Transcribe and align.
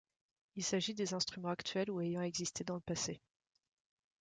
Il 0.55 0.63
s'agit 0.63 0.95
des 0.95 1.13
instruments 1.13 1.49
actuels 1.51 1.91
ou 1.91 2.01
ayant 2.01 2.23
existé 2.23 2.63
dans 2.63 2.73
le 2.73 2.81
passé. 2.81 3.21